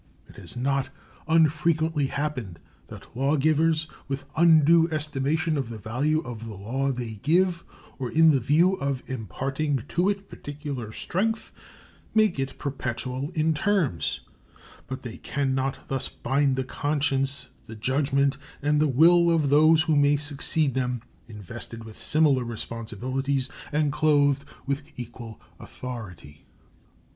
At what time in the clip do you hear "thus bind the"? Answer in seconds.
15.87-16.63